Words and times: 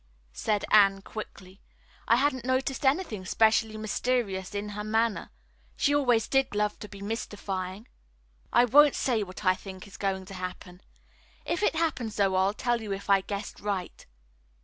asked 0.33 0.65
Anne 0.71 1.03
quickly. 1.03 1.61
"I 2.07 2.15
hadn't 2.15 2.43
noticed 2.43 2.87
anything 2.87 3.23
specially 3.23 3.77
mysterious 3.77 4.55
in 4.55 4.69
her 4.69 4.83
manner. 4.83 5.29
She 5.77 5.93
always 5.93 6.27
did 6.27 6.55
love 6.55 6.79
to 6.79 6.87
be 6.87 7.03
mystifying." 7.03 7.87
"I 8.51 8.65
won't 8.65 8.95
say 8.95 9.21
what 9.21 9.45
I 9.45 9.53
think 9.53 9.85
is 9.85 9.97
going 9.97 10.25
to 10.25 10.33
happen. 10.33 10.81
If 11.45 11.61
it 11.61 11.75
happens, 11.75 12.15
though, 12.15 12.33
I'll 12.33 12.55
tell 12.55 12.81
you 12.81 12.91
if 12.91 13.11
I 13.11 13.21
guessed 13.21 13.59
right." 13.59 14.07